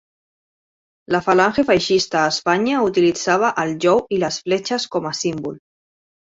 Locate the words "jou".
3.87-4.03